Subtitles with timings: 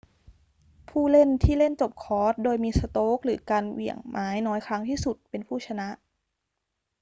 [0.89, 5.87] ผู้เล่นที่เล่นจบคอร์สโดยมีสโตรกหรือการเหวี่ยงไม้น้อยครั้งที่สุดเป็นผู้ชนะ